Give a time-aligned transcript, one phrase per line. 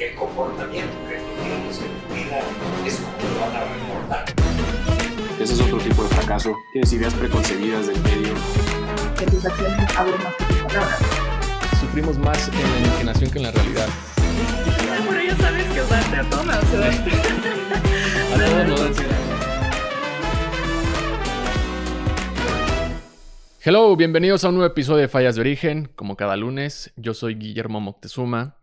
[0.00, 2.40] el comportamiento que tú tienes en tu vida
[2.86, 4.24] es como lo van a reportar.
[5.38, 6.56] Ese es otro tipo de fracaso.
[6.72, 8.32] Tienes ideas preconcebidas del medio.
[9.18, 10.98] Que tus acciones hablen más que tus palabras.
[11.80, 13.88] Sufrimos más en la imaginación que en la realidad.
[15.06, 16.62] Pero ya sabes que darte a todas, A
[18.38, 19.16] todos nos da ansiedad.
[23.62, 25.90] Hello, bienvenidos a un nuevo episodio de Fallas de Origen.
[25.94, 28.59] Como cada lunes, yo soy Guillermo Moctezuma,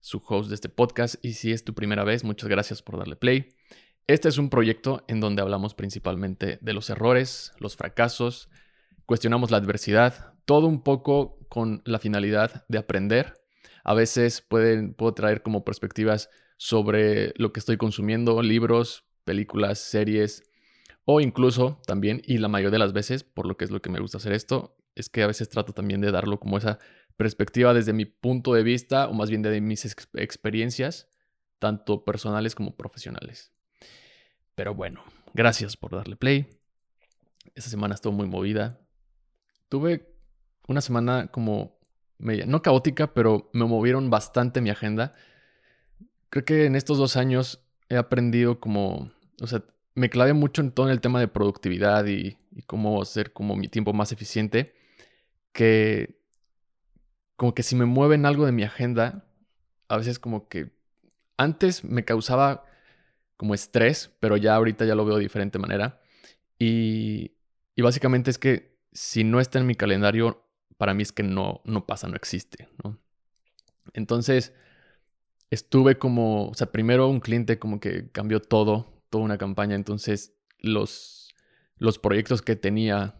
[0.00, 3.16] su host de este podcast, y si es tu primera vez, muchas gracias por darle
[3.16, 3.48] play.
[4.06, 8.48] Este es un proyecto en donde hablamos principalmente de los errores, los fracasos,
[9.06, 13.40] cuestionamos la adversidad, todo un poco con la finalidad de aprender.
[13.84, 20.42] A veces pueden, puedo traer como perspectivas sobre lo que estoy consumiendo, libros, películas, series,
[21.04, 23.90] o incluso también, y la mayoría de las veces, por lo que es lo que
[23.90, 26.78] me gusta hacer esto, es que a veces trato también de darlo como esa
[27.20, 31.06] perspectiva desde mi punto de vista, o más bien de mis ex experiencias,
[31.58, 33.52] tanto personales como profesionales.
[34.54, 35.04] Pero bueno,
[35.34, 36.48] gracias por darle play.
[37.54, 38.80] Esta semana estuvo muy movida.
[39.68, 40.14] Tuve
[40.66, 41.78] una semana como
[42.16, 45.12] media, no caótica, pero me movieron bastante mi agenda.
[46.30, 49.12] Creo que en estos dos años he aprendido como,
[49.42, 49.62] o sea,
[49.94, 53.68] me clavé mucho en todo el tema de productividad y, y, cómo hacer como mi
[53.68, 54.72] tiempo más eficiente,
[55.52, 56.19] que
[57.40, 59.24] como que si me mueven algo de mi agenda,
[59.88, 60.72] a veces como que
[61.38, 62.66] antes me causaba
[63.38, 66.02] como estrés, pero ya ahorita ya lo veo de diferente manera.
[66.58, 67.32] Y,
[67.74, 70.44] y básicamente es que si no está en mi calendario,
[70.76, 72.98] para mí es que no, no pasa, no existe, ¿no?
[73.94, 74.52] Entonces,
[75.48, 80.34] estuve como, o sea, primero un cliente como que cambió todo, toda una campaña, entonces
[80.58, 81.34] los,
[81.78, 83.14] los proyectos que tenía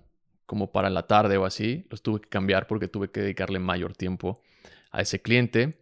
[0.50, 3.92] como para la tarde o así, los tuve que cambiar porque tuve que dedicarle mayor
[3.92, 4.42] tiempo
[4.90, 5.80] a ese cliente.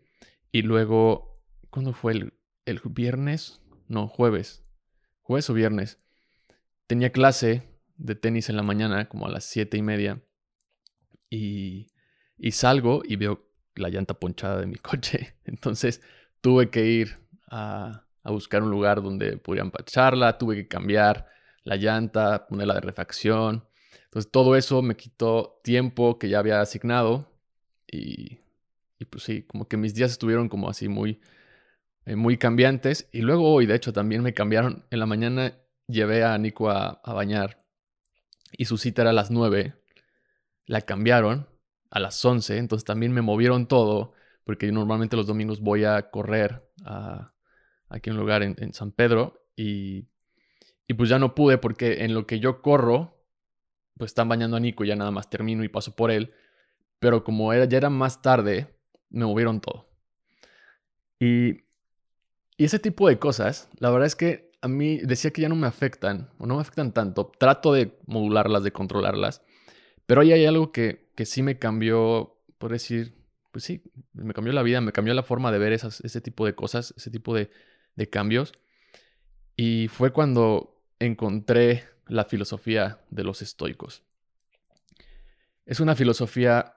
[0.52, 2.34] Y luego, ¿cuándo fue el,
[2.66, 3.62] el viernes?
[3.86, 4.62] No, jueves.
[5.22, 5.98] Jueves o viernes.
[6.86, 7.62] Tenía clase
[7.96, 10.22] de tenis en la mañana, como a las siete y media.
[11.30, 11.86] Y,
[12.36, 15.38] y salgo y veo la llanta ponchada de mi coche.
[15.46, 16.02] Entonces
[16.42, 17.16] tuve que ir
[17.50, 21.26] a, a buscar un lugar donde pudiera empacharla, tuve que cambiar
[21.64, 23.67] la llanta, ponerla de refacción.
[24.08, 27.30] Entonces todo eso me quitó tiempo que ya había asignado
[27.86, 28.38] y,
[28.98, 31.20] y pues sí, como que mis días estuvieron como así muy,
[32.06, 33.08] eh, muy cambiantes.
[33.12, 34.86] Y luego hoy, de hecho, también me cambiaron.
[34.90, 37.64] En la mañana llevé a Nico a, bañar
[38.52, 39.74] y su cita era a las 9.
[40.66, 41.48] La cambiaron
[41.90, 44.12] a las 11, entonces también me movieron todo,
[44.44, 47.34] porque normalmente los domingos voy a correr a,
[47.88, 50.08] aquí en un lugar en, en San Pedro y,
[50.86, 53.17] y, pues ya no pude porque en lo que yo corro,
[53.98, 56.32] pues están bañando a Nico, ya nada más termino y paso por él,
[56.98, 58.74] pero como era, ya era más tarde,
[59.10, 59.88] me movieron todo.
[61.20, 61.64] Y,
[62.56, 65.56] y ese tipo de cosas, la verdad es que a mí decía que ya no
[65.56, 69.42] me afectan, o no me afectan tanto, trato de modularlas, de controlarlas,
[70.06, 73.14] pero ahí hay algo que, que sí me cambió, por decir,
[73.52, 73.82] pues sí,
[74.12, 76.94] me cambió la vida, me cambió la forma de ver esas, ese tipo de cosas,
[76.96, 77.50] ese tipo de,
[77.96, 78.52] de cambios.
[79.56, 84.02] Y fue cuando encontré la filosofía de los estoicos.
[85.66, 86.74] Es una filosofía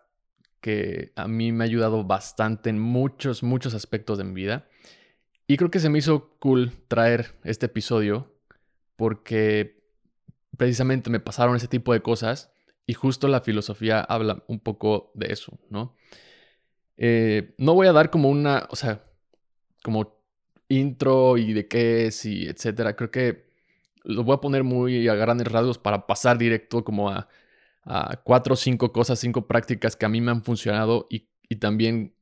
[0.60, 4.68] que a mí me ha ayudado bastante en muchos, muchos aspectos de mi vida.
[5.48, 8.34] Y creo que se me hizo cool traer este episodio
[8.96, 9.82] porque
[10.58, 12.52] precisamente me pasaron ese tipo de cosas
[12.86, 15.96] y justo la filosofía habla un poco de eso, ¿no?
[16.98, 19.04] Eh, no voy a dar como una, o sea,
[19.84, 20.22] como
[20.70, 22.96] intro y de qué es y etcétera.
[22.96, 23.51] Creo que
[24.04, 27.28] lo voy a poner muy a grandes rasgos para pasar directo como a,
[28.24, 32.14] cuatro o cinco cosas, cinco prácticas que a mí me han funcionado y, y, también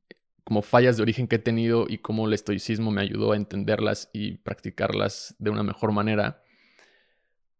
[0.42, 4.08] como fallas de origen que he tenido y cómo el estoicismo me ayudó a entenderlas
[4.12, 6.42] y practicarlas de una mejor manera.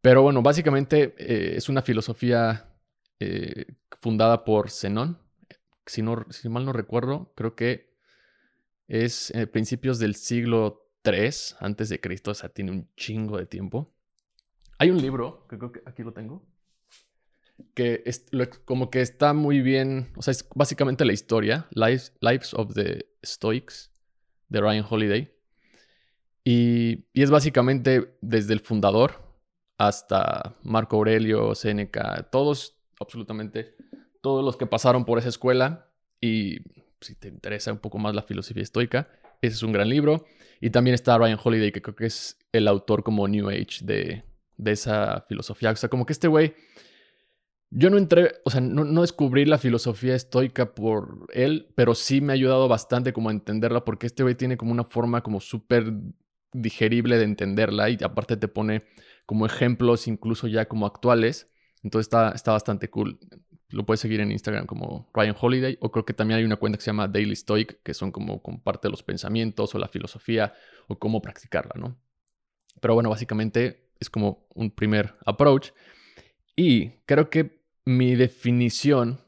[0.00, 2.72] Pero bueno, básicamente eh, es una filosofía
[3.18, 3.66] eh,
[4.00, 5.18] fundada por Zenón.
[5.86, 7.90] Si, no, si mal no recuerdo, creo que
[8.88, 13.46] es eh, principios del siglo 3 antes de Cristo, o sea, tiene un chingo de
[13.46, 13.92] tiempo.
[14.80, 16.42] Hay un libro, que creo que aquí lo tengo,
[17.74, 22.16] que es, lo, como que está muy bien, o sea, es básicamente la historia, Lives,
[22.22, 23.92] Lives of the Stoics,
[24.48, 25.34] de Ryan Holiday.
[26.44, 29.20] Y, y, es básicamente desde el fundador
[29.76, 33.76] hasta Marco Aurelio, Séneca, todos, absolutamente,
[34.22, 35.90] todos los que pasaron por esa escuela.
[36.22, 36.60] Y
[37.02, 39.10] si te interesa un poco más la filosofía estoica,
[39.42, 40.24] ese es un gran libro.
[40.58, 44.29] Y también está Ryan Holiday, que creo que es el autor como New Age de,
[44.60, 45.70] de esa filosofía.
[45.70, 46.54] O sea, como que este güey
[47.70, 52.20] yo no entré, o sea, no, no, descubrí la filosofía estoica por él, pero sí
[52.20, 55.40] me ha ayudado bastante como a entenderla porque este güey tiene como una forma como
[55.40, 55.92] súper
[56.52, 58.82] digerible de entenderla y aparte te pone
[59.24, 61.48] como ejemplos incluso ya como actuales.
[61.84, 63.20] Entonces está, está bastante cool.
[63.68, 66.76] Lo puedes seguir en Instagram como Ryan Holiday o creo que también hay una cuenta
[66.76, 70.54] que se llama Daily Stoic que son como comparte los pensamientos o la filosofía
[70.88, 71.96] o cómo practicarla, ¿no?
[72.80, 75.70] Pero bueno, básicamente es como un primer approach.
[76.56, 79.20] Y creo que mi definición,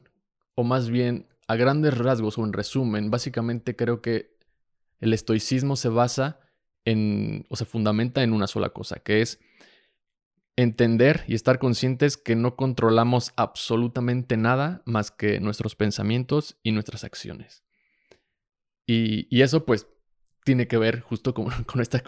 [0.55, 4.35] o más bien a grandes rasgos o en resumen, básicamente creo que
[4.99, 6.39] el estoicismo se basa
[6.85, 9.39] en, o se fundamenta en una sola cosa, que es
[10.55, 17.03] entender y estar conscientes que no controlamos absolutamente nada más que nuestros pensamientos y nuestras
[17.03, 17.63] acciones.
[18.85, 19.87] Y, eso pues
[20.43, 22.03] tiene que ver justo con, con estas,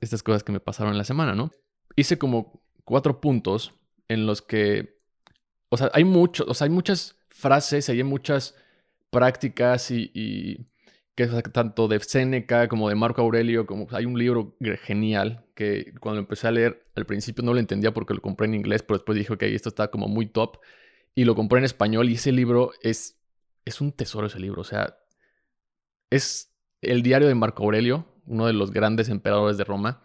[0.00, 1.50] estas cosas que me pasaron en la semana, ¿no?
[1.96, 3.74] Hice como cuatro puntos
[4.08, 5.00] en los que
[5.70, 8.54] o sea, hay mucho, o sea, hay muchas frases, hay muchas
[9.08, 10.66] prácticas y,
[11.14, 16.20] que tanto de Séneca como de Marco Aurelio, como hay un libro genial que cuando
[16.20, 19.16] empecé a leer al principio no lo entendía porque lo compré en inglés, pero después
[19.18, 20.58] dije, ok, esto está como muy top
[21.14, 23.20] y lo compré en español y ese libro es,
[23.64, 24.96] es un tesoro ese libro, o sea,
[26.10, 30.02] es el diario de Marco Aurelio, uno de los grandes emperadores de Roma.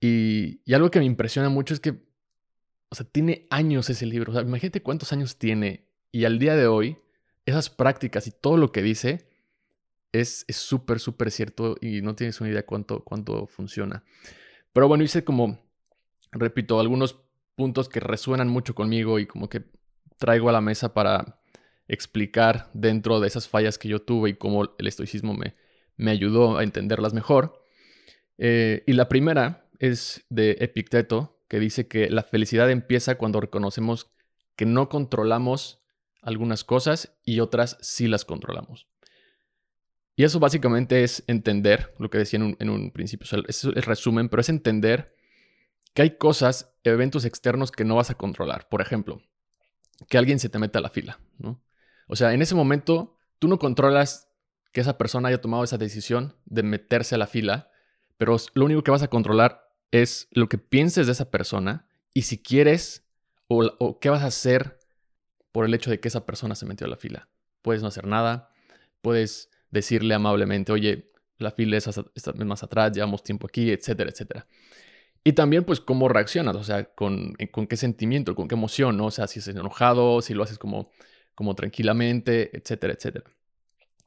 [0.00, 2.08] Y, algo que me impresiona mucho es que
[2.88, 4.32] o sea, tiene años ese libro.
[4.32, 5.86] O sea, imagínate cuántos años tiene.
[6.10, 6.98] Y al día de hoy,
[7.46, 9.28] esas prácticas y todo lo que dice
[10.12, 14.02] es súper, súper cierto y no tienes una idea cuánto, cuánto funciona.
[14.72, 15.60] Pero bueno, hice como,
[16.32, 17.20] repito, algunos
[17.54, 19.62] puntos que resuenan mucho conmigo y como que
[20.18, 21.40] traigo a la mesa para
[21.86, 25.54] explicar dentro de esas fallas que yo tuve y cómo el estoicismo me,
[25.96, 27.64] me ayudó a entenderlas mejor.
[28.38, 34.12] Eh, y la primera es de Epicteto, que dice que la felicidad empieza cuando reconocemos
[34.54, 35.82] que no controlamos
[36.22, 38.86] algunas cosas y otras sí las controlamos.
[40.14, 44.42] Y eso básicamente es entender lo que decía en un, principio, es el resumen, pero
[44.42, 45.16] es entender
[45.94, 48.68] que hay cosas, eventos externos que no vas a controlar.
[48.68, 49.22] Por ejemplo,
[50.08, 51.62] que alguien se te meta a la fila, ¿no?
[52.06, 54.28] O sea, en ese momento tú no controlas
[54.72, 57.70] que esa persona haya tomado esa decisión de meterse a la fila,
[58.18, 62.22] pero lo único que vas a controlar es lo que pienses de esa persona y
[62.22, 63.04] si quieres
[63.48, 64.78] o, qué vas a hacer
[65.52, 67.28] por el hecho de que esa persona se metió a la fila.
[67.62, 68.50] Puedes no hacer nada,
[69.02, 71.88] puedes decirle amablemente, oye, la fila es
[72.44, 74.46] más atrás, llevamos tiempo aquí, etcétera, etcétera.
[75.24, 79.06] Y también, pues, cómo reaccionas, o sea, con, con qué sentimiento, con qué emoción, ¿no?
[79.06, 80.90] O sea, si es enojado, si lo haces como,
[81.34, 83.30] como tranquilamente, etcétera, etcétera.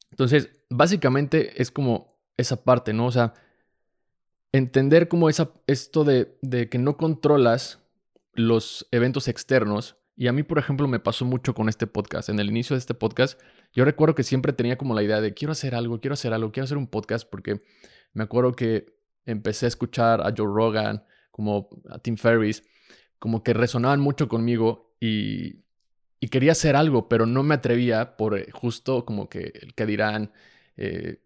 [0.09, 3.07] Entonces, básicamente es como esa parte, ¿no?
[3.07, 3.33] O sea,
[4.53, 6.37] entender como esa, esto de,
[6.69, 7.79] que no controlas
[8.33, 9.97] los eventos externos.
[10.15, 12.29] Y a mí, por ejemplo, me pasó mucho con este podcast.
[12.29, 13.41] En el inicio de este podcast,
[13.73, 16.51] yo recuerdo que siempre tenía como la idea de quiero hacer algo, quiero hacer algo,
[16.51, 17.63] quiero hacer un podcast, porque
[18.13, 18.85] me acuerdo que
[19.25, 22.63] empecé a escuchar a Joe Rogan, como a Tim Ferriss,
[23.17, 25.63] como que resonaban mucho conmigo y,
[26.29, 30.31] quería hacer algo, pero no me atrevía por eh, justo como que el que dirán,
[30.77, 31.22] eh,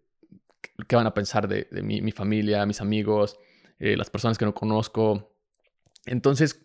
[0.86, 3.38] qué van a pensar de, mi, familia, mis amigos,
[3.78, 5.34] eh, las personas que no conozco.
[6.06, 6.64] Entonces,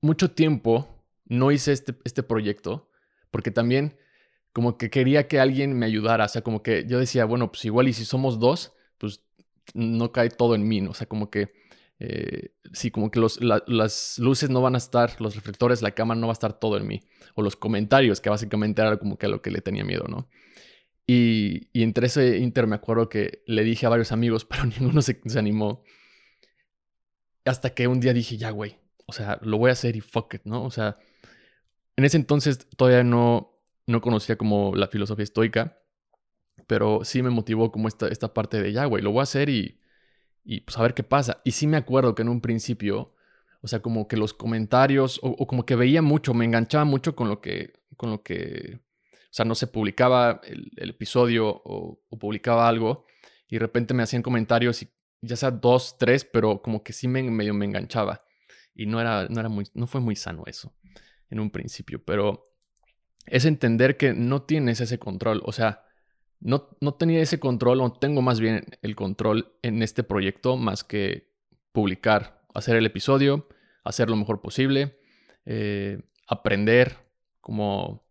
[0.00, 2.90] mucho tiempo no hice este, este proyecto
[3.30, 3.98] porque también
[4.52, 7.64] como que quería que alguien me ayudara, o sea, como que yo decía, bueno, pues
[7.66, 9.22] igual y si somos dos, pues
[9.74, 10.92] no cae todo en mí, ¿no?
[10.92, 11.52] o sea, como que
[11.98, 16.26] eh, sí, como que las luces no van a estar, los reflectores, la cámara no
[16.26, 17.02] va a estar todo en mí,
[17.34, 20.28] o los comentarios, que básicamente era como que lo que le tenía miedo, ¿no?
[21.06, 25.18] Y, entre ese inter me acuerdo que le dije a varios amigos, pero ninguno se,
[25.38, 25.82] animó.
[27.44, 30.34] Hasta que un día dije, ya, güey, o sea, lo voy a hacer y fuck
[30.34, 30.64] it, ¿no?
[30.64, 30.98] O sea,
[31.96, 35.78] en ese entonces todavía no, no conocía como la filosofía estoica,
[36.66, 39.48] pero sí me motivó como esta, esta parte de, ya, güey, lo voy a hacer
[39.48, 39.80] y,
[40.44, 41.40] y pues a ver qué pasa.
[41.44, 43.14] Y sí me acuerdo que en un principio,
[43.62, 47.16] o sea, como que los comentarios, o, o como que veía mucho, me enganchaba mucho
[47.16, 48.80] con lo que, con lo que
[49.36, 53.04] sea, no se publicaba el, episodio o, publicaba algo
[53.48, 54.88] y de repente me hacían comentarios y
[55.20, 58.24] ya sea dos, tres, pero como que sí me, medio me enganchaba.
[58.74, 60.74] Y no era, no era muy, no fue muy sano eso
[61.28, 62.54] en un principio, pero
[63.26, 65.42] es entender que no tienes ese control.
[65.44, 65.84] O sea,
[66.40, 70.82] no, no tenía ese control, o tengo más bien el control en este proyecto más
[70.82, 71.30] que
[71.72, 73.48] publicar, hacer el episodio,
[73.84, 74.98] hacer lo mejor posible,
[75.44, 76.96] eh, aprender
[77.42, 78.05] como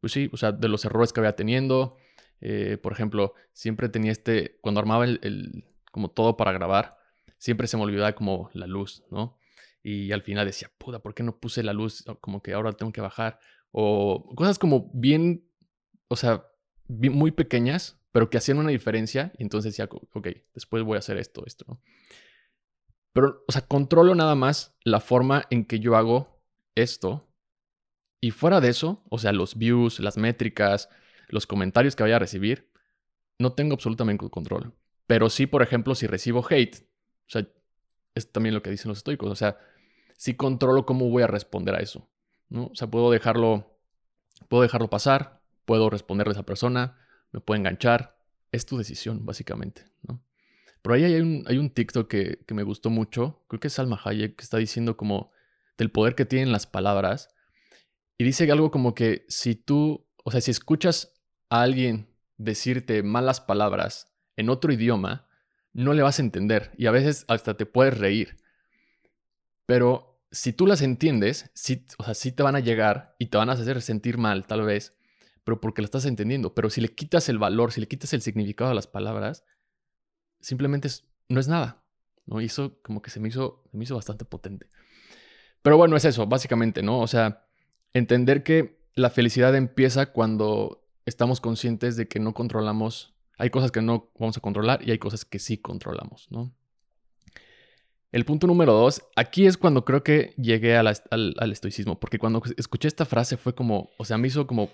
[0.00, 1.96] pues sí, o sea, de los errores que había teniendo.
[2.40, 6.98] Eh, por ejemplo, siempre tenía este, cuando armaba el, como todo para grabar,
[7.38, 9.38] siempre se me olvidaba como la luz, ¿no?
[9.82, 12.04] Y al final decía, puta, ¿por qué no puse la luz?
[12.20, 13.38] Como que ahora tengo que bajar.
[13.70, 15.44] o cosas como bien,
[16.08, 16.46] o sea,
[16.88, 21.18] muy pequeñas, pero que hacían una diferencia y entonces decía, ok, después voy a hacer
[21.18, 21.80] esto, esto, ¿no?
[23.12, 26.40] Pero, o sea, controlo nada más la forma en que yo hago
[26.74, 27.27] esto
[28.20, 30.88] y fuera de eso, o sea, los views, las métricas,
[31.28, 32.68] los comentarios que vaya a recibir,
[33.38, 34.74] no tengo absolutamente control.
[35.06, 37.48] Pero sí, por ejemplo, si recibo hate, o sea,
[38.14, 39.58] es también lo que dicen los estoicos, o sea,
[40.16, 42.08] sí controlo cómo voy a responder a eso,
[42.48, 42.66] ¿no?
[42.66, 43.78] O sea, puedo dejarlo,
[44.48, 46.98] puedo dejarlo pasar, puedo responderle a esa persona,
[47.30, 48.18] me puedo enganchar,
[48.50, 50.20] es tu decisión, básicamente, ¿no?
[50.82, 54.00] Pero ahí hay un, hay TikTok que, que me gustó mucho, creo que es Salma
[54.02, 55.32] Hayek, que está diciendo como
[55.76, 57.28] del poder que tienen las palabras,
[58.18, 61.14] y dice algo como que si tú, o sea, si escuchas
[61.48, 65.28] a alguien decirte malas palabras en otro idioma,
[65.72, 68.36] no le vas a entender y a veces hasta te puedes reír.
[69.66, 73.50] Pero si tú las entiendes, sí, o sea, te van a llegar y te van
[73.50, 74.94] a hacer sentir mal, tal vez,
[75.44, 76.54] pero porque lo estás entendiendo.
[76.54, 79.44] Pero si le quitas el valor, si le quitas el significado a las palabras,
[80.40, 81.84] simplemente es- no es nada.
[82.26, 82.40] ¿no?
[82.42, 84.68] Y eso como que se me hizo, se me hizo bastante potente.
[85.62, 87.00] Pero bueno, es eso, básicamente, ¿no?
[87.00, 87.47] O sea,
[87.94, 93.80] entender que la felicidad empieza cuando estamos conscientes de que no controlamos, hay cosas que
[93.80, 96.52] no vamos a controlar y hay cosas que sí controlamos, ¿no?
[98.10, 102.42] El punto número dos, aquí es cuando creo que llegué al, al estoicismo, porque cuando
[102.56, 104.70] escuché esta frase fue como, o sea, me hizo como,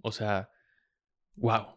[0.00, 0.50] o sea,
[1.36, 1.76] wow.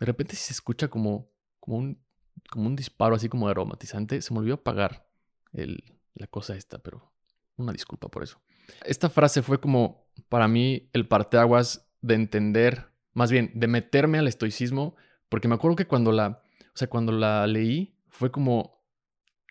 [0.00, 2.02] De repente sí se escucha como, como, un,
[2.50, 5.06] como un disparo así como aromatizante, se me olvidó apagar
[5.52, 7.12] el, la cosa esta, pero
[7.56, 8.40] una disculpa por eso.
[8.84, 10.01] Esta frase fue como
[10.32, 14.96] para mí el parteaguas de entender, más bien de meterme al estoicismo,
[15.28, 18.82] porque me acuerdo que cuando la, o sea, cuando la leí fue como,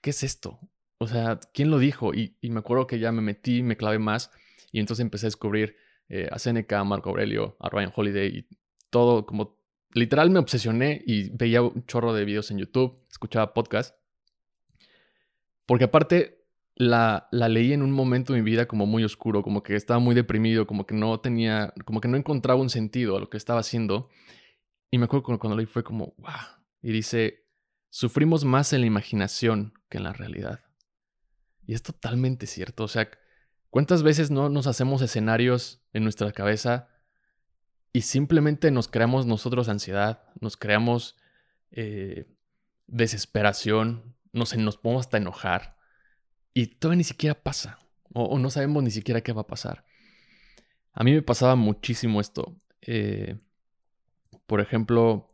[0.01, 0.59] ¿qué es esto?
[0.97, 2.15] O sea, ¿quién lo dijo?
[2.15, 4.31] Y, y me acuerdo que ya me metí, me clavé más
[4.71, 5.75] y entonces empecé a descubrir
[6.09, 8.47] eh, a Seneca, a Marco Aurelio, a Ryan Holiday y
[8.89, 9.59] todo como
[9.93, 13.95] literal me obsesioné y veía un chorro de videos en YouTube, escuchaba podcasts.
[15.67, 16.40] Porque aparte
[16.75, 19.99] la, la leí en un momento de mi vida como muy oscuro, como que estaba
[19.99, 23.37] muy deprimido, como que no tenía, como que no encontraba un sentido a lo que
[23.37, 24.09] estaba haciendo.
[24.89, 26.31] Y me acuerdo cuando, leí fue como, wow.
[26.81, 27.45] Y dice,
[27.89, 30.61] sufrimos más en la imaginación que en la realidad.
[31.65, 32.85] Y es totalmente cierto.
[32.85, 33.09] O sea,
[33.69, 36.89] ¿cuántas veces no nos hacemos escenarios en nuestra cabeza
[37.93, 41.17] y simplemente nos creamos nosotros ansiedad, nos creamos
[41.71, 42.27] eh,
[42.87, 45.80] desesperación, nos, nos podemos hasta enojar
[46.53, 47.81] y todavía ni siquiera pasa
[48.13, 49.85] o, no sabemos ni siquiera qué va a pasar.
[50.93, 52.55] A mí me pasaba muchísimo esto.
[52.81, 53.37] Eh,
[54.45, 55.33] por ejemplo,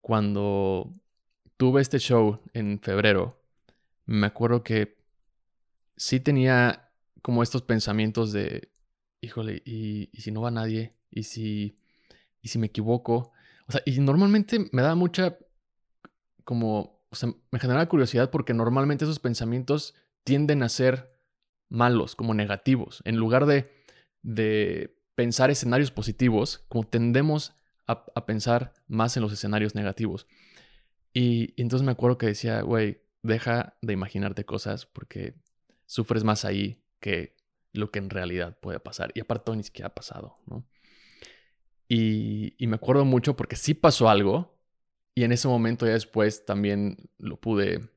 [0.00, 0.92] cuando
[1.56, 3.40] tuve este show en febrero,
[4.06, 4.98] me acuerdo que
[5.96, 6.90] sí tenía
[7.22, 8.70] como estos pensamientos de,
[9.20, 10.94] híjole, ¿y, y si no va nadie?
[11.10, 11.78] ¿Y si,
[12.42, 13.32] ¿Y si me equivoco?
[13.68, 15.38] O sea, y normalmente me da mucha,
[16.44, 19.94] como, o sea, me generaba curiosidad porque normalmente esos pensamientos
[20.28, 21.18] tienden a ser
[21.70, 23.00] malos, como negativos.
[23.06, 23.72] En lugar de,
[24.20, 27.54] de pensar escenarios positivos, como tendemos
[27.86, 30.26] a, a, pensar más en los escenarios negativos.
[31.14, 35.34] Y, entonces me acuerdo que decía, güey, deja de imaginarte cosas porque
[35.86, 37.34] sufres más ahí que
[37.72, 39.10] lo que en realidad puede pasar.
[39.14, 40.68] Y aparte ni siquiera ha pasado, ¿no?
[41.88, 44.60] Y, y, me acuerdo mucho porque sí pasó algo
[45.14, 47.88] y en ese momento ya después también lo pude,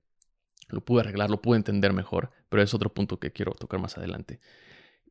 [0.71, 3.97] lo pude arreglar, lo pude entender mejor, pero es otro punto que quiero tocar más
[3.97, 4.39] adelante.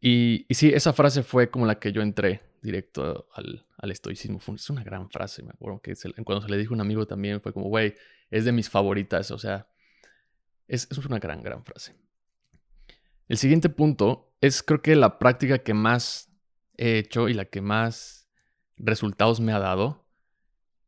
[0.01, 4.41] Y, y sí, esa frase fue como la que yo entré directo al, al estoicismo.
[4.55, 7.41] Es una gran frase, me acuerdo que cuando se le dijo a un amigo también
[7.41, 7.95] fue como, güey,
[8.31, 9.69] es de mis favoritas, o sea,
[10.69, 11.95] es, es una gran, gran frase.
[13.29, 16.31] El siguiente punto es creo que la práctica que más
[16.77, 18.29] he hecho y la que más
[18.77, 20.07] resultados me ha dado,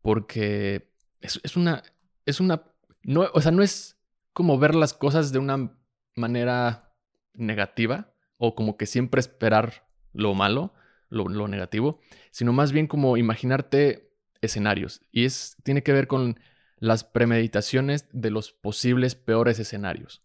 [0.00, 1.82] porque es, es una,
[2.26, 2.64] es una,
[3.02, 3.98] no, o sea, no es
[4.32, 5.76] como ver las cosas de una
[6.14, 6.94] manera
[7.34, 10.74] negativa o como que siempre esperar lo malo,
[11.08, 15.00] lo, lo negativo, sino más bien como imaginarte escenarios.
[15.10, 16.38] Y es, tiene que ver con
[16.76, 20.22] las premeditaciones de los posibles peores escenarios.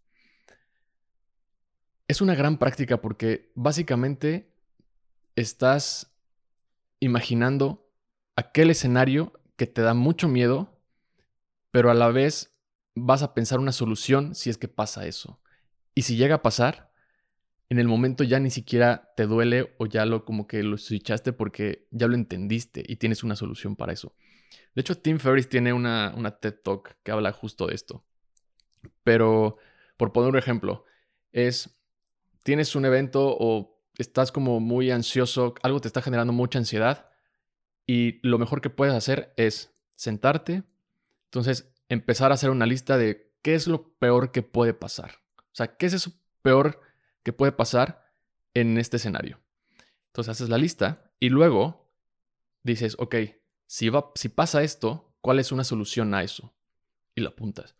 [2.08, 4.52] Es una gran práctica porque básicamente
[5.36, 6.16] estás
[7.00, 7.92] imaginando
[8.36, 10.82] aquel escenario que te da mucho miedo,
[11.72, 12.57] pero a la vez
[12.98, 15.40] vas a pensar una solución si es que pasa eso.
[15.96, 16.92] Y si llega a pasar,
[17.70, 21.34] en el momento ya ni siquiera te duele o ya lo como que lo switchaste
[21.34, 24.16] porque ya lo entendiste y tienes una solución para eso.
[24.76, 28.06] De hecho, Tim Ferriss tiene una, una TED Talk que habla justo de esto.
[29.04, 29.58] Pero,
[29.98, 30.86] por poner un ejemplo,
[31.32, 31.82] es,
[32.44, 37.10] tienes un evento o estás como muy ansioso, algo te está generando mucha ansiedad
[37.86, 40.64] y lo mejor que puedes hacer es sentarte,
[41.26, 45.22] entonces empezar a hacer una lista de qué es lo peor que puede pasar.
[45.38, 46.82] O sea, qué es eso peor
[47.24, 48.12] que puede pasar
[48.54, 49.40] en este escenario.
[50.08, 51.92] Entonces haces la lista y luego
[52.64, 53.16] dices, ok,
[53.66, 56.54] si, va, si pasa esto, ¿cuál es una solución a eso?
[57.16, 57.76] Y lo apuntas.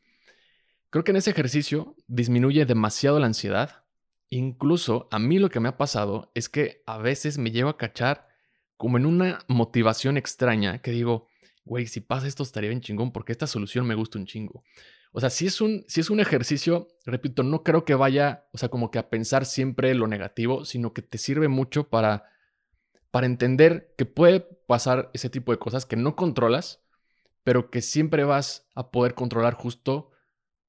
[0.90, 3.84] Creo que en ese ejercicio disminuye demasiado la ansiedad.
[4.30, 7.78] Incluso a mí lo que me ha pasado es que a veces me llevo a
[7.78, 8.28] cachar
[8.78, 11.28] como en una motivación extraña que digo,
[11.68, 14.64] güey, si pasa esto estaría bien chingón porque esta solución me gusta un chingo.
[15.12, 18.58] O sea, si es un, si es un ejercicio, repito, no creo que vaya, o
[18.58, 22.26] sea, como que a pensar siempre lo negativo, sino que te sirve mucho para,
[23.12, 26.84] para entender que puede pasar ese tipo de cosas que no controlas,
[27.44, 30.12] pero que siempre vas a poder controlar justo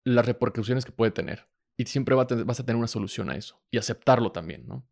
[0.05, 1.49] las repercusiones que puede tener.
[1.77, 3.61] Y siempre vas a tener una solución a eso.
[3.71, 4.85] Y aceptarlo también, ¿no?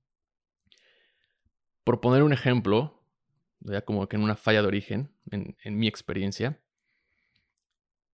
[1.83, 3.03] Por poner un ejemplo,
[3.61, 6.61] ya como que en una falla de origen, en, mi experiencia,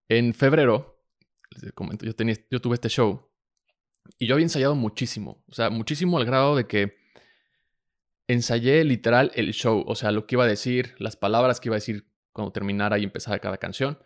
[0.07, 1.03] en febrero,
[1.49, 2.13] les comento, yo,
[2.49, 3.29] yo tuve este show
[4.17, 6.97] y yo había ensayado muchísimo, o sea, muchísimo al grado de que
[8.27, 11.75] ensayé literal el show, o sea, lo que iba a decir, las palabras que iba
[11.75, 13.99] a decir cuando terminara y empezara cada canción,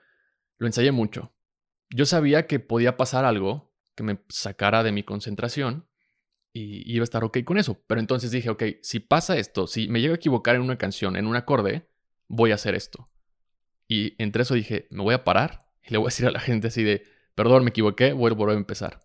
[0.57, 1.33] lo ensayé mucho.
[1.89, 5.87] Yo sabía que podía pasar algo que me sacara de mi concentración
[6.53, 7.83] y iba a estar ok con eso.
[7.87, 11.15] Pero entonces dije, ok, si pasa esto, si me llego a equivocar en una canción,
[11.17, 11.89] en un acorde,
[12.27, 13.09] voy a hacer esto.
[13.87, 16.39] Y entre eso dije, me voy a parar y le voy a decir a la
[16.39, 17.03] gente así de,
[17.35, 19.01] perdón, me equivoqué, voy a volver a empezar.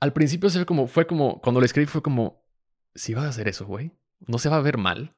[0.00, 2.44] Al principio fue como, fue como, cuando lo escribí fue como,
[2.94, 5.14] si vas a hacer eso, güey, no se va a ver mal.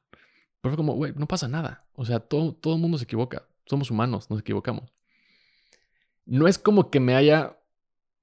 [0.61, 1.85] Pero fue como, güey, no pasa nada.
[1.93, 3.47] O sea, todo, todo el mundo se equivoca.
[3.65, 4.93] Somos humanos, nos equivocamos.
[6.25, 7.57] No es como que me haya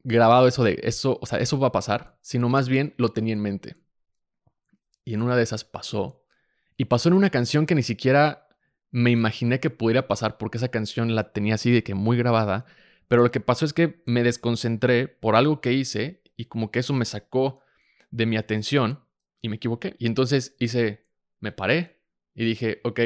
[0.05, 3.33] grabado eso de eso, o sea, eso va a pasar, sino más bien lo tenía
[3.33, 3.77] en mente.
[5.05, 6.25] Y en una de esas pasó.
[6.79, 8.49] Y pasó en una canción que ni siquiera
[8.91, 12.65] me imaginé que pudiera pasar porque esa canción la tenía así de que muy grabada.
[13.09, 16.79] Pero lo que pasó es que me desconcentré por algo que hice y como que
[16.79, 17.61] eso me sacó
[18.11, 19.05] de mi atención
[19.43, 19.97] y me equivoqué.
[19.99, 21.07] Y entonces hice,
[21.41, 22.01] me paré
[22.35, 23.01] y dije, ok,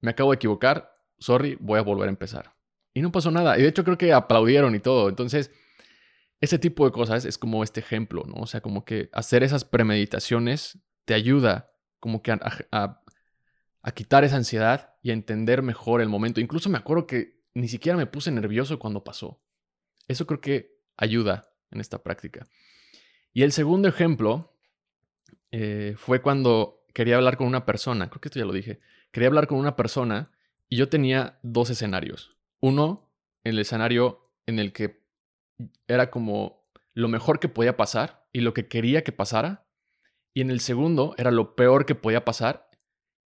[0.00, 2.54] me acabo de equivocar, sorry, voy a volver a empezar.
[2.94, 3.58] Y no pasó nada.
[3.58, 5.10] Y de hecho creo que aplaudieron y todo.
[5.10, 5.50] Entonces,
[6.40, 8.36] ese tipo de cosas es como este ejemplo, ¿no?
[8.36, 11.73] O sea, como que hacer esas premeditaciones te ayuda
[12.04, 13.00] como que a,
[13.82, 16.38] a quitar esa ansiedad y a entender mejor el momento.
[16.38, 19.40] Incluso me acuerdo que ni siquiera me puse nervioso cuando pasó.
[20.06, 22.46] Eso creo que ayuda en esta práctica.
[23.32, 24.54] Y el segundo ejemplo
[25.50, 29.28] eh, fue cuando quería hablar con una persona, creo que esto ya lo dije, quería
[29.28, 30.30] hablar con una persona
[30.68, 32.36] y yo tenía dos escenarios.
[32.60, 33.10] Uno,
[33.44, 35.00] el escenario en el que
[35.88, 39.63] era como lo mejor que podía pasar y lo que quería que pasara.
[40.34, 42.68] Y en el segundo era lo peor que podía pasar,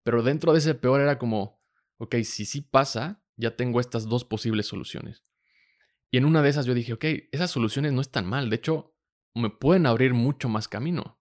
[0.04, 1.60] pero dentro de ese peor era como,
[1.96, 5.24] ok, si sí pasa, ya tengo estas dos posibles soluciones.
[6.10, 8.94] Y en una de esas yo dije, ok, esas soluciones no están mal, de hecho,
[9.34, 11.18] me pueden abrir mucho más camino.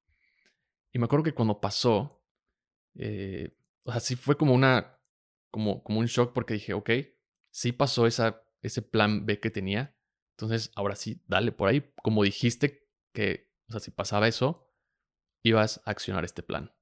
[0.91, 2.23] Y me acuerdo que cuando pasó,
[2.95, 5.00] eh, o sea, sí fue como una,
[5.52, 6.89] como, como un shock porque dije, ok,
[7.52, 9.95] sí pasó esa, ese plan B que tenía.
[10.32, 11.93] Entonces, ahora sí, dale por ahí.
[12.04, 14.66] Como dijiste que, o sea, si pasaba eso,
[15.43, 16.73] ibas a accionar este plan.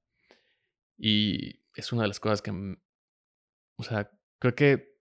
[0.96, 2.50] Y es una de las cosas que,
[3.76, 4.96] o sea, creo que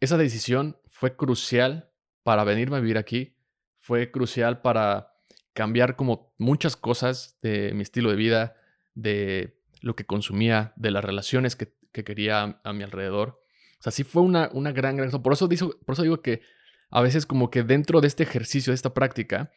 [0.00, 1.90] esa decisión fue crucial
[2.22, 3.36] para venirme a vivir aquí,
[3.78, 5.14] fue crucial para
[5.52, 8.56] cambiar como muchas cosas de mi estilo de vida,
[8.94, 13.42] de lo que consumía, de las relaciones que, quería a, mi alrededor.
[13.78, 15.10] O sea, sí fue una, una gran, gran...
[15.10, 16.40] Por eso, digo, por eso digo que
[16.88, 19.52] a veces como que dentro de este ejercicio, de esta práctica,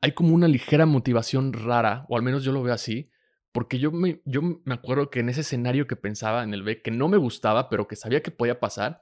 [0.00, 3.10] hay como una ligera motivación rara, o al menos yo lo veo así,
[3.52, 6.82] porque yo me, yo me acuerdo que en ese escenario que pensaba en el B,
[6.82, 9.00] que no me gustaba, pero que sabía que podía pasar,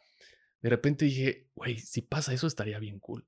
[0.63, 3.27] de repente dije, güey, si pasa eso estaría bien cool.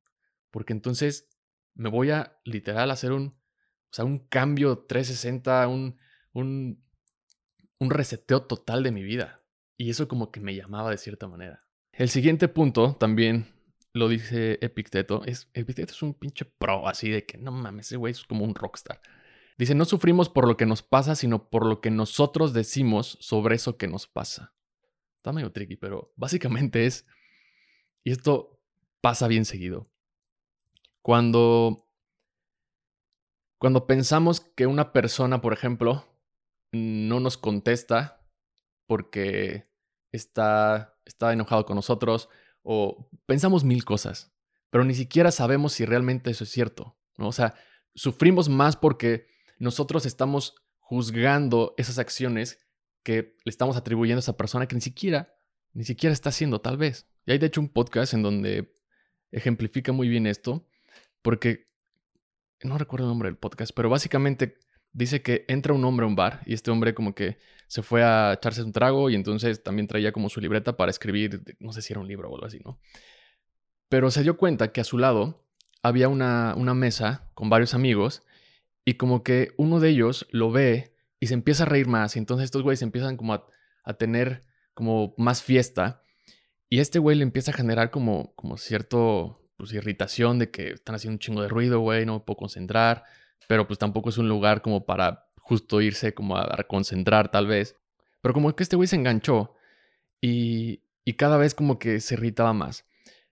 [0.51, 1.29] Porque entonces
[1.75, 5.99] me voy a literal hacer un, o sea, un cambio 360, un,
[6.33, 6.83] un,
[7.79, 9.43] un reseteo total de mi vida.
[9.77, 11.65] Y eso como que me llamaba de cierta manera.
[11.93, 13.56] El siguiente punto también
[13.97, 15.23] lo dice Epicteto.
[15.25, 18.45] Es, Epicteto es un pinche pro, así de que no mames, ese güey es como
[18.45, 19.01] un rockstar.
[19.59, 23.57] Dice, no sufrimos por lo que nos pasa, sino por lo que nosotros decimos sobre
[23.57, 24.53] eso que nos pasa.
[25.17, 27.07] Está medio tricky, pero básicamente es
[28.05, 28.61] y esto
[29.01, 29.89] pasa bien seguido.
[31.01, 31.89] Cuando,
[33.59, 36.05] cuando pensamos que una persona, por ejemplo,
[36.71, 38.21] no nos contesta
[38.87, 39.69] porque
[40.13, 42.29] está, está enojado con nosotros
[42.69, 44.33] o pensamos mil cosas,
[44.71, 46.99] pero ni siquiera sabemos si realmente eso es cierto.
[47.17, 47.29] ¿no?
[47.29, 47.55] O sea,
[47.95, 49.29] sufrimos más porque
[49.61, 52.59] nosotros estamos juzgando esas acciones
[53.05, 55.33] que le estamos atribuyendo a esa persona que ni siquiera,
[55.75, 57.07] ni siquiera está haciendo, tal vez.
[57.25, 58.77] Y hay de hecho un podcast en donde
[59.31, 60.67] ejemplifica muy bien esto,
[61.23, 61.69] porque
[62.65, 64.59] no recuerdo el nombre del podcast, pero básicamente
[64.93, 68.03] dice que entra un hombre a un bar y este hombre como que se fue
[68.05, 71.83] a echarse un trago y entonces también traía como su libreta para escribir, no sé
[71.83, 72.79] si era un libro o algo así, ¿no?
[73.89, 75.45] Pero se dio cuenta que a su lado
[75.83, 78.23] había una, una mesa con varios amigos
[78.85, 82.19] y como que uno de ellos lo ve y se empieza a reír más y
[82.19, 83.47] entonces estos güeyes empiezan como a,
[83.85, 84.43] a tener
[84.75, 86.03] como más fiesta
[86.69, 90.95] y este güey le empieza a generar como, como cierto pues irritación de que están
[90.95, 93.05] haciendo un chingo de ruido, güey, no me puedo concentrar
[93.47, 97.77] pero pues tampoco es un lugar como para justo irse como a, concentrar tal vez.
[98.21, 99.55] Pero como que este güey se enganchó
[100.21, 102.85] y, y cada vez como que se irritaba más.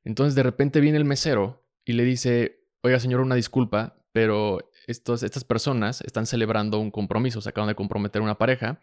[0.05, 5.25] Entonces de repente viene el mesero y le dice, oiga señor, una disculpa, pero estos,
[5.25, 8.81] estas personas están celebrando un compromiso, se acaban de comprometer una pareja,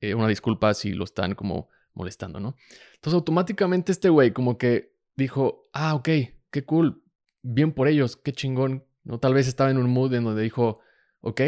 [0.00, 2.56] eh, una disculpa si lo están como molestando, ¿no?
[2.94, 6.08] Entonces automáticamente este güey como que dijo, ah, ok,
[6.50, 7.02] qué cool,
[7.42, 9.18] bien por ellos, qué chingón ¿no?
[9.18, 10.80] Tal vez estaba en un mood en donde dijo,
[11.20, 11.40] ok,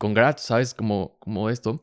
[0.00, 0.72] congrats, ¿sabes?
[0.72, 1.82] Como, como esto.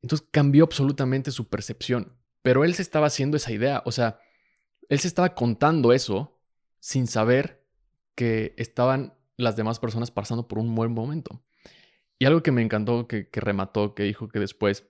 [0.00, 2.16] Entonces cambió absolutamente su percepción.
[2.40, 3.82] Pero él se estaba haciendo esa idea.
[3.84, 4.18] O sea,
[4.88, 6.40] él se estaba contando eso
[6.80, 7.62] sin saber
[8.14, 11.44] que estaban las demás personas pasando por un buen momento.
[12.18, 14.88] Y algo que me encantó, que, que remató, que dijo que después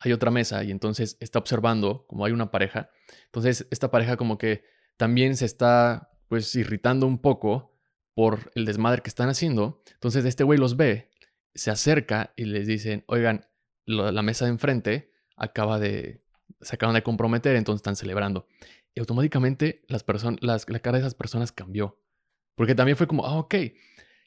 [0.00, 2.90] hay otra mesa y entonces está observando como hay una pareja.
[3.26, 4.64] Entonces esta pareja como que
[4.98, 7.78] también se está pues irritando un poco
[8.14, 9.82] por el desmadre que están haciendo.
[9.94, 11.09] Entonces este güey los ve,
[11.54, 13.46] se acerca y les dicen, oigan,
[13.86, 16.22] la mesa de enfrente acaba de,
[16.60, 18.46] se acaban de comprometer, entonces están celebrando.
[18.94, 20.04] Y automáticamente las
[20.40, 21.98] las, la cara de esas personas cambió.
[22.54, 23.54] Porque también fue como, ah, ok.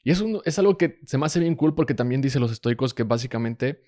[0.02, 2.92] Y eso es algo que se me hace bien cool porque también dice los estoicos
[2.92, 3.82] que básicamente,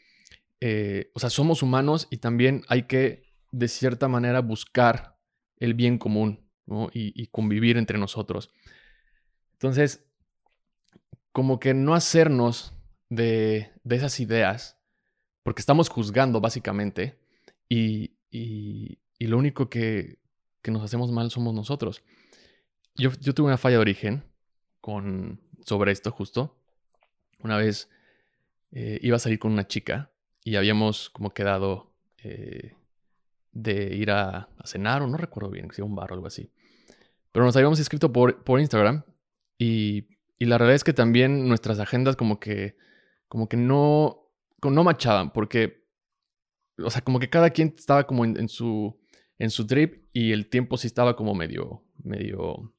[0.60, 5.18] eh, o sea, somos humanos y también hay que, de cierta manera, buscar
[5.58, 6.46] el bien común
[6.92, 8.50] y convivir entre nosotros.
[9.52, 10.04] Entonces,
[11.32, 12.75] como que no hacernos
[13.08, 14.78] de, esas ideas,
[15.42, 17.18] porque estamos juzgando básicamente,
[17.68, 20.18] y, y, lo único que,
[20.62, 22.02] que, nos hacemos mal somos nosotros.
[22.94, 24.24] Yo, yo tuve una falla de origen
[24.80, 26.56] con, sobre esto justo.
[27.40, 27.90] Una vez
[28.72, 30.10] eh, iba a salir con una chica
[30.44, 31.92] y habíamos como quedado
[32.22, 32.74] eh,
[33.52, 36.50] de ir a, cenar, o no recuerdo bien, si un bar o algo así.
[37.32, 39.04] Pero nos habíamos escrito por, por Instagram
[39.58, 40.06] y,
[40.38, 42.76] la realidad es que también nuestras agendas como que,
[43.28, 44.30] como que no,
[44.62, 45.86] no machaban, porque,
[46.78, 48.98] o sea, como que cada quien estaba como en, su,
[49.38, 52.72] en su trip y el tiempo sí estaba como medio, medio,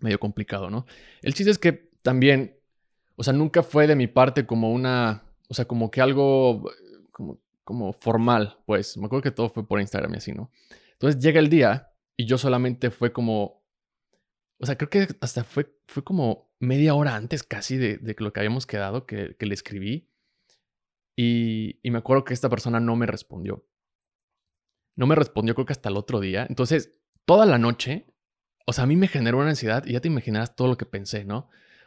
[0.00, 0.86] medio complicado, ¿no?
[1.22, 2.58] El chiste es que también,
[3.16, 6.70] o sea, nunca fue de mi parte como una, o sea, como que algo
[7.12, 10.50] como, como formal, pues, me acuerdo que todo fue por Instagram y así, ¿no?
[10.92, 13.60] Entonces llega el día y yo solamente fue como
[14.60, 18.32] o sea, creo que hasta fue, fue como media hora antes casi de, de lo
[18.32, 20.08] que habíamos quedado que, le escribí.
[21.16, 23.66] Y, y, me acuerdo que esta persona no me respondió.
[24.96, 26.46] No me respondió creo que hasta el otro día.
[26.48, 26.92] Entonces,
[27.24, 28.06] toda la noche,
[28.66, 30.86] o sea, a mí me generó una ansiedad y ya te imaginarás todo lo que
[30.86, 31.38] pensé, ¿no?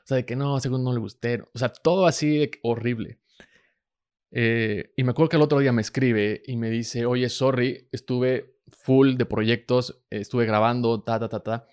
[0.04, 1.42] O sea, de que no, según no le gusté.
[1.54, 3.20] O sea, todo así horrible.
[4.32, 7.88] Eh, y me acuerdo que el otro día me escribe y me dice, oye, sorry,
[7.92, 11.68] estuve full de proyectos, estuve grabando, ta, ta, ta, ta.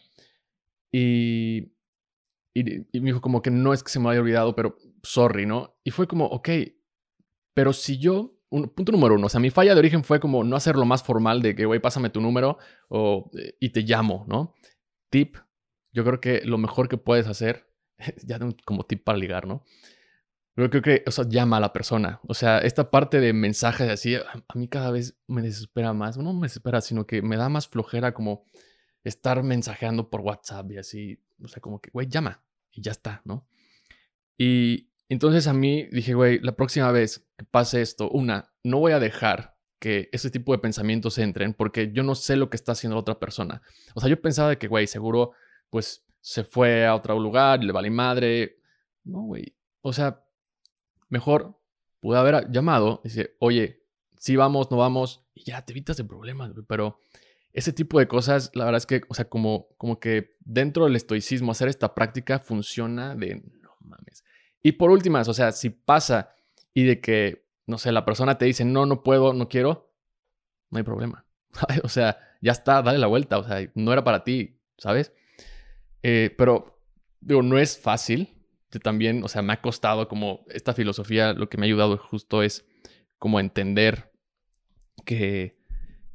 [0.93, 1.73] Y,
[2.53, 5.77] y, me dijo como que no es que se me haya olvidado, pero sorry, ¿no?
[5.85, 6.49] Y fue como, ok,
[7.55, 10.43] pero si yo, un, punto número uno, o sea, mi falla de origen fue como
[10.45, 12.59] no hacerlo más formal de que, güey, pásame tu número
[12.89, 14.55] o, y te llamo, ¿no?
[15.11, 15.37] Tip,
[15.93, 17.69] yo creo que lo mejor que puedes hacer,
[18.25, 19.65] ya como tip para ligar, ¿no?
[20.55, 22.21] Pero creo que, o sea, llama a la persona.
[22.27, 26.19] O sea, esta parte de mensajes así, a mí cada vez me desespera más.
[26.19, 28.45] No me desespera, sino que me da más flojera como
[29.05, 33.23] estar mensajeando por WhatsApp y así, o sea, como que, güey, llama y ya está,
[33.25, 33.47] ¿no?
[34.37, 38.93] Y entonces a mí dije, güey, la próxima vez que pase esto, una, no voy
[38.93, 42.73] a dejar que ese tipo de pensamientos entren porque yo no sé lo que está
[42.73, 43.63] haciendo la otra persona.
[43.95, 45.33] O sea, yo pensaba de que, güey, seguro,
[45.71, 48.59] pues se fue a otro lugar, le vale madre.
[49.05, 49.57] No, güey.
[49.81, 50.23] O sea,
[51.09, 51.59] mejor
[52.01, 53.83] pude haber llamado y decir, oye,
[54.19, 57.01] sí vamos, no vamos, y ya te evitas de problemas, pero
[57.53, 60.97] ese tipo de cosas, la verdad es que, o sea, como, como que dentro del
[60.97, 64.25] estoicismo hacer esta práctica funciona de no mames.
[64.63, 66.35] Y por últimas, o sea, si pasa
[66.75, 69.93] y de que, no sé, la persona te dice, no, no puedo, no quiero,
[70.71, 71.27] no hay problema.
[71.83, 75.13] o sea, ya está, dale la vuelta, o sea, no era para ti, ¿sabes?
[76.03, 76.81] Eh, pero,
[77.21, 78.37] digo, no es fácil,
[78.71, 81.99] yo también, o sea, me ha costado como esta filosofía, lo que me ha ayudado
[81.99, 82.65] justo es
[83.19, 84.13] como entender
[85.05, 85.60] que,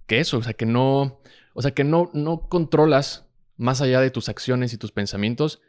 [0.07, 1.19] que eso, o sea, que no,
[1.53, 3.25] o sea, que no, no controlas
[3.57, 5.61] más allá de tus acciones y tus pensamientos.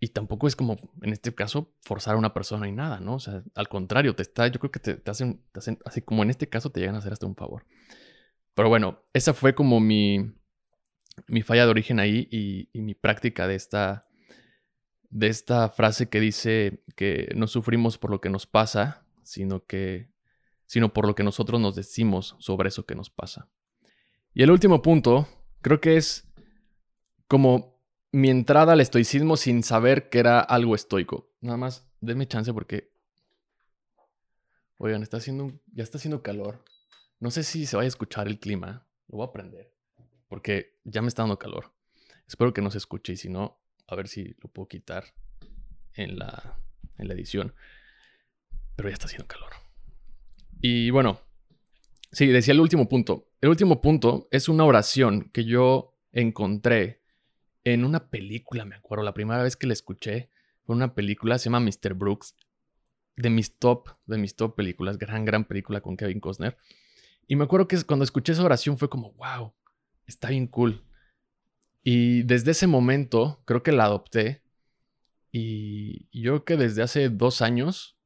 [0.00, 3.14] Y tampoco es como, en este caso, forzar a una persona y nada, ¿no?
[3.14, 6.24] O sea, al contrario, te está, yo creo que te, hacen, te hacen, así como
[6.24, 7.66] en este caso, te llegan a hacer hasta un favor.
[8.54, 10.32] Pero bueno, esa fue como mi,
[11.28, 14.08] mi falla de origen ahí y, y mi práctica de esta,
[15.08, 20.11] de esta frase que dice que no sufrimos por lo que nos pasa, sino que
[20.72, 23.46] sino por lo que nosotros nos decimos sobre eso que nos pasa.
[24.32, 25.28] Y el último punto,
[25.60, 26.32] creo que es
[27.28, 27.78] como
[28.10, 31.30] mi entrada al estoicismo sin saber que era algo estoico.
[31.42, 32.90] Nada más, denme chance porque
[34.78, 36.64] Oigan, está haciendo ya está haciendo calor.
[37.20, 38.86] No sé si se vaya a escuchar el clima.
[39.08, 39.74] Lo voy a prender
[40.26, 41.74] porque ya me está dando calor.
[42.26, 45.04] Espero que no se escuche y si no, a ver si lo puedo quitar
[45.92, 46.58] en la,
[46.96, 47.54] en la edición.
[48.74, 49.61] Pero ya está haciendo calor.
[50.64, 51.20] Y bueno,
[52.12, 53.28] sí, decía el último punto.
[53.40, 57.02] El último punto es una oración que yo encontré
[57.64, 59.02] en una película, me acuerdo.
[59.02, 60.30] La primera vez que la escuché
[60.64, 61.94] fue una película, se llama Mr.
[61.94, 62.36] Brooks.
[63.16, 64.98] De mis top, de mis top películas.
[64.98, 66.56] Gran, gran película con Kevin Costner.
[67.26, 69.52] Y me acuerdo que cuando escuché esa oración fue como, wow,
[70.06, 70.84] está bien cool.
[71.82, 74.42] Y desde ese momento creo que la adopté.
[75.32, 77.96] Y yo creo que desde hace dos años,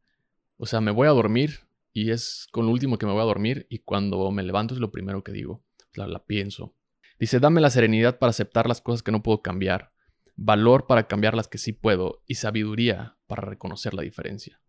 [0.57, 1.66] o sea, me voy a dormir
[1.97, 4.81] y es con lo último que me voy a dormir y cuando me levanto es
[4.81, 6.75] lo primero que digo, la, pienso.
[7.19, 9.93] Dice, dame la serenidad para aceptar las cosas que no puedo cambiar,
[10.35, 14.61] valor para cambiar las que sí puedo y sabiduría para reconocer la diferencia.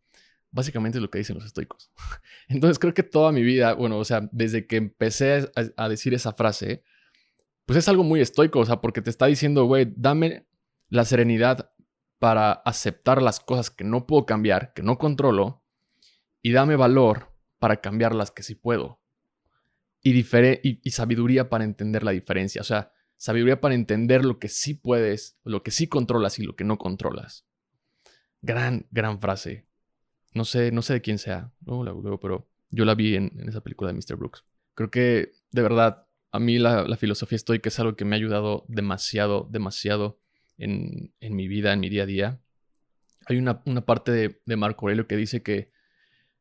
[0.52, 1.92] Básicamente es lo que dicen los estoicos.
[2.48, 6.14] Entonces creo que toda mi vida, bueno, o sea, desde que empecé a, a decir
[6.14, 6.82] esa frase,
[7.66, 10.48] pues es algo muy estoico, o sea, porque te está diciendo, güey, dame
[10.88, 11.74] la serenidad
[12.20, 15.67] para aceptar las cosas que no puedo cambiar, que no controlo,
[16.48, 19.02] y dame valor para cambiar las que sí puedo.
[20.02, 22.62] Y, y, sabiduría para entender la diferencia.
[22.62, 26.56] O sea, sabiduría para entender lo que sí puedes, lo que sí controlas y lo
[26.56, 27.46] que no controlas.
[28.42, 29.68] Gran, gran frase.
[30.34, 33.92] No sé, no sé de quién sea, luego, pero yo la vi en, esa película
[33.92, 34.16] de Mr.
[34.16, 34.46] Brooks.
[34.74, 38.64] Creo que, de verdad, a mí la, filosofía estoica es algo que me ha ayudado
[38.70, 40.22] demasiado, demasiado
[40.58, 42.42] en, mi vida, en mi día a día.
[43.26, 45.76] Hay una, parte de, de Marco Aurelio que dice que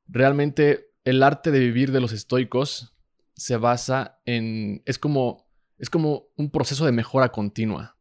[0.09, 2.95] realmente el arte de vivir de los estoicos
[3.35, 5.47] se basa en, es como,
[5.79, 7.97] es como un proceso de mejora continua.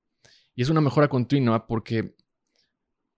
[0.56, 2.16] Y es una mejora continua porque,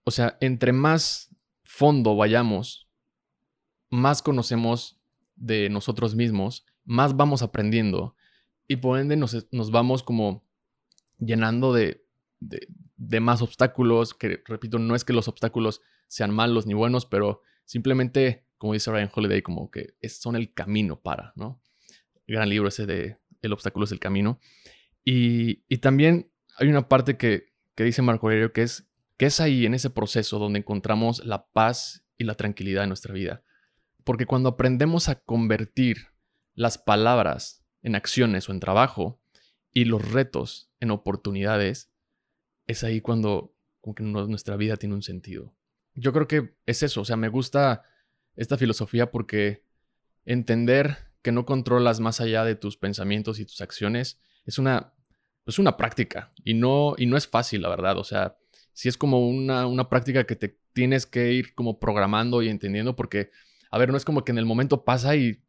[0.04, 2.88] o sea, entre más fondo vayamos,
[3.90, 5.00] más conocemos
[5.36, 8.16] de nosotros mismos, más vamos aprendiendo
[8.66, 10.44] y por ende nos, vamos como
[11.18, 12.04] llenando de,
[12.40, 17.06] de, de, más obstáculos, que repito, no es que los obstáculos sean malos ni buenos,
[17.06, 21.62] pero simplemente como dice Ryan Holiday, como que son el camino para, ¿no?
[22.26, 24.40] Gran libro ese de El obstáculo es el camino.
[25.04, 29.74] Y, también hay una parte que, dice Marco Aurelio que es, que es ahí, en
[29.74, 33.42] ese proceso, donde encontramos la paz y la tranquilidad en nuestra vida.
[34.04, 36.08] Porque cuando aprendemos a convertir
[36.54, 39.20] las palabras en acciones o en trabajo
[39.72, 41.90] y los retos en oportunidades,
[42.66, 45.54] es ahí cuando como que nuestra vida tiene un sentido.
[45.94, 47.82] Yo creo que es eso, o sea, me gusta
[48.38, 49.64] esta filosofía porque
[50.24, 54.94] entender que no controlas más allá de tus pensamientos y tus acciones es una,
[55.44, 57.98] es una práctica y no, y no es fácil, la verdad.
[57.98, 58.38] O sea,
[58.72, 62.94] si es como una, una práctica que te tienes que ir como programando y entendiendo
[62.94, 63.30] porque,
[63.70, 65.42] a ver, no es como que en el momento pasa y,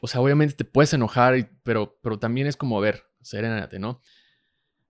[0.00, 4.00] o sea, obviamente te puedes enojar, pero, pero también es como, a ver, serénate, ¿no?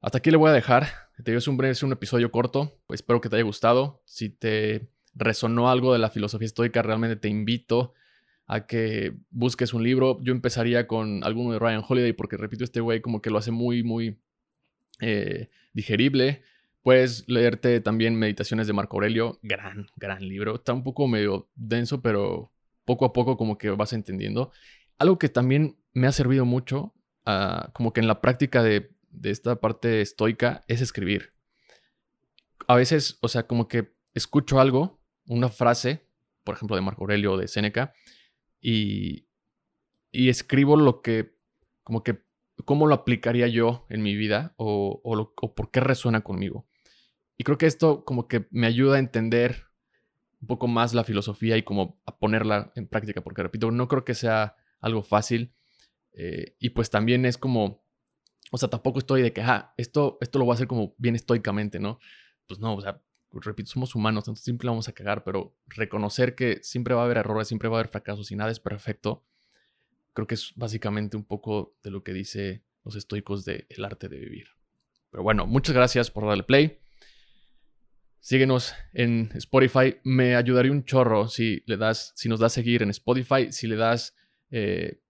[0.02, 0.86] Hasta aquí le voy a dejar.
[1.24, 2.78] Te digo, un, es un episodio corto.
[2.86, 4.02] Pues espero que te haya gustado.
[4.04, 7.94] Si te resonó algo de la filosofía estoica, realmente te invito
[8.46, 10.18] a que busques un libro.
[10.22, 13.50] Yo empezaría con alguno de Ryan Holiday porque, repito, este güey como que lo hace
[13.50, 14.20] muy, muy
[15.00, 16.42] eh, digerible.
[16.82, 19.40] Puedes leerte también Meditaciones de Marco Aurelio.
[19.42, 20.56] Gran, gran libro.
[20.56, 22.52] Está un poco medio denso, pero
[22.84, 24.52] poco a poco como que vas entendiendo.
[24.98, 29.30] Algo que también me ha servido mucho, ah, como que en la práctica de, de
[29.30, 31.32] esta parte estoica, es escribir.
[32.68, 36.06] A veces, o sea, como que escucho algo una frase,
[36.44, 37.92] por ejemplo, de Marco Aurelio o de Séneca,
[38.60, 39.26] y,
[40.12, 41.36] y escribo lo que,
[41.82, 42.24] como que,
[42.64, 46.66] cómo lo aplicaría yo en mi vida o, o, por qué resuena conmigo.
[47.36, 49.66] Y creo que esto como que me ayuda a entender
[50.40, 54.04] un poco más la filosofía y como a ponerla en práctica, porque repito, no creo
[54.04, 55.52] que sea algo fácil.
[56.12, 57.84] Eh, y pues también es como,
[58.50, 61.14] o sea, tampoco estoy de que, ah, esto, esto lo voy a hacer como bien
[61.14, 61.98] estoicamente, ¿no?
[62.46, 66.60] Pues no, o sea, repito, somos humanos, entonces siempre vamos a cagar, pero reconocer que
[66.62, 69.24] siempre va a haber errores, siempre va a haber fracasos y nada es perfecto,
[70.12, 74.08] creo que es básicamente un poco de lo que dice los estoicos de El arte
[74.08, 74.48] de vivir.
[75.10, 76.78] Pero bueno, muchas gracias por darle play.
[78.20, 79.96] Síguenos en Spotify.
[80.04, 83.76] Me ayudaría un chorro si le das, si nos das seguir en Spotify, si le
[83.76, 84.14] das
[84.50, 85.00] eh,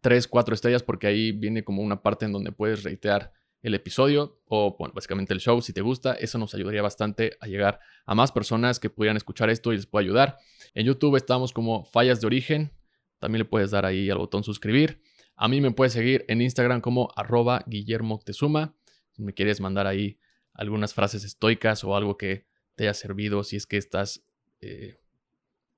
[0.00, 4.40] 3, 4 estrellas, porque ahí viene como una parte en donde puedes reitear el episodio
[4.46, 6.14] o, bueno, básicamente el show si te gusta.
[6.14, 9.86] Eso nos ayudaría bastante a llegar a más personas que pudieran escuchar esto y les
[9.86, 10.38] pueda ayudar.
[10.74, 12.72] En YouTube estamos como Fallas de Origen.
[13.18, 15.02] También le puedes dar ahí al botón suscribir.
[15.36, 18.74] A mí me puedes seguir en Instagram como arroba Guillermo Tezuma.
[19.12, 20.18] Si me quieres mandar ahí
[20.54, 24.22] algunas frases estoicas o algo que te haya servido si es que estás
[24.60, 24.98] eh,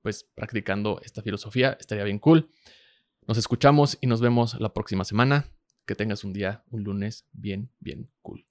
[0.03, 1.77] pues practicando esta filosofía.
[1.81, 2.49] Estaría bien cool.
[3.27, 5.47] Nos escuchamos y nos vemos la próxima semana.
[5.87, 8.47] Que tengas un día, un lunes bien, bien cool.